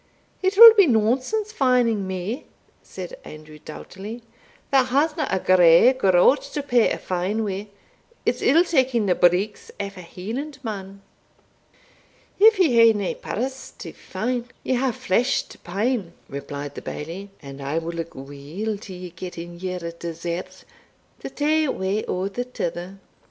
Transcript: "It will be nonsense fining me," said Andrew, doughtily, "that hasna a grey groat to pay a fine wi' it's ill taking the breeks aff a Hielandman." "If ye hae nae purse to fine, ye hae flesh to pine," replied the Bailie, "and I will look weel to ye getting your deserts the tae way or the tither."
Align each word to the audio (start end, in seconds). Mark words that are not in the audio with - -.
"It 0.41 0.57
will 0.57 0.73
be 0.73 0.87
nonsense 0.87 1.51
fining 1.51 2.07
me," 2.07 2.45
said 2.81 3.17
Andrew, 3.23 3.59
doughtily, 3.63 4.23
"that 4.71 4.87
hasna 4.87 5.27
a 5.29 5.37
grey 5.39 5.93
groat 5.93 6.41
to 6.53 6.63
pay 6.63 6.89
a 6.89 6.97
fine 6.97 7.43
wi' 7.43 7.67
it's 8.25 8.41
ill 8.41 8.63
taking 8.63 9.05
the 9.05 9.13
breeks 9.13 9.69
aff 9.79 9.97
a 9.97 10.01
Hielandman." 10.01 11.01
"If 12.39 12.57
ye 12.57 12.73
hae 12.73 12.93
nae 12.93 13.13
purse 13.13 13.73
to 13.77 13.93
fine, 13.93 14.45
ye 14.63 14.73
hae 14.73 14.91
flesh 14.91 15.43
to 15.43 15.59
pine," 15.59 16.13
replied 16.27 16.73
the 16.73 16.81
Bailie, 16.81 17.29
"and 17.39 17.61
I 17.61 17.77
will 17.77 17.93
look 17.93 18.15
weel 18.15 18.79
to 18.79 18.93
ye 18.95 19.11
getting 19.11 19.59
your 19.59 19.81
deserts 19.91 20.65
the 21.19 21.29
tae 21.29 21.67
way 21.67 22.03
or 22.05 22.27
the 22.27 22.45
tither." 22.45 22.97